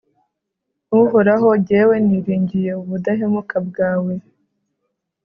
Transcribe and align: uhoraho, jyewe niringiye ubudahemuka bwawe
uhoraho, 1.01 1.47
jyewe 1.65 1.95
niringiye 2.07 2.71
ubudahemuka 2.81 3.55
bwawe 3.67 4.13